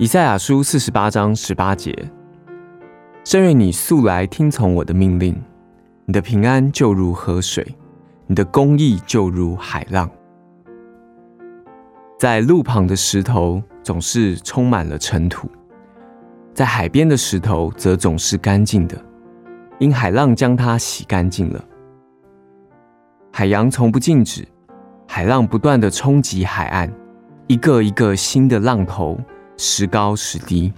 [0.00, 1.94] 以赛亚书四十八章十八节：
[3.22, 5.38] 正愿你素来听从我的命令，
[6.06, 7.76] 你的平安就如河水，
[8.26, 10.10] 你的公义就如海浪。
[12.18, 15.50] 在路旁的石头总是充满了尘土，
[16.54, 18.96] 在海边的石头则总是干净的，
[19.78, 21.62] 因海浪将它洗干净了。
[23.30, 24.48] 海洋从不静止，
[25.06, 26.90] 海浪不断的冲击海岸，
[27.48, 29.20] 一个一个新的浪头
[29.62, 30.72] 时高时低。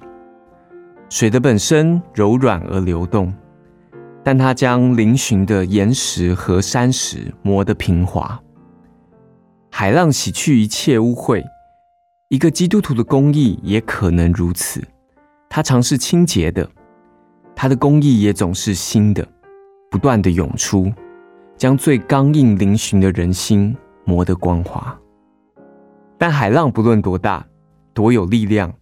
[1.09, 3.33] 水的本身柔软而流动，
[4.25, 8.43] 但它将嶙峋的岩石和山石磨得平滑。
[9.71, 11.45] 海浪洗去一切污秽，
[12.29, 14.83] 一个基督徒的公义也可能如此。
[15.49, 16.69] 它常是清洁的，
[17.55, 19.25] 他的公义也总是新的，
[19.93, 20.93] 不断的涌出。
[21.57, 24.99] 将最刚硬嶙峋的人心磨得光滑，
[26.19, 27.46] 但海浪不论多大、
[27.93, 28.73] 多有力量，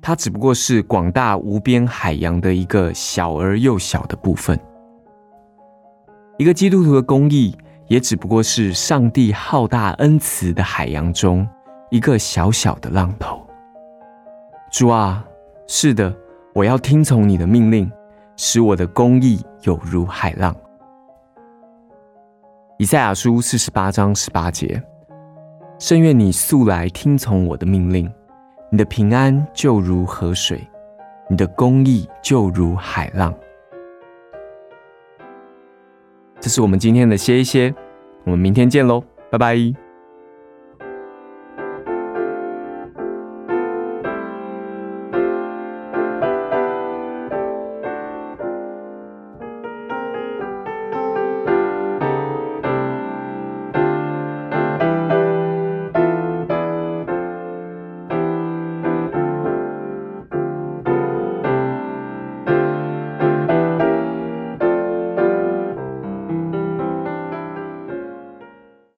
[0.00, 4.58] 它只不过是广大无边海洋的一个小而又小的部分。
[6.38, 7.56] 一个基督徒的公义，
[7.88, 11.46] 也只不过是上帝浩大恩慈的海洋中
[11.90, 13.40] 一个小小的浪头。
[14.72, 15.24] 主啊，
[15.68, 16.12] 是的，
[16.52, 17.90] 我要听从你的命令，
[18.36, 20.54] 使我的公义有如海浪。
[22.78, 24.82] 以赛亚书四十八章十八节：
[25.78, 28.12] 甚愿你素来听从我的命令，
[28.70, 30.66] 你的平安就如河水，
[31.28, 33.32] 你的公义就如海浪。
[36.40, 37.74] 这是我们今天的歇一歇，
[38.24, 39.83] 我们明天见喽，拜拜。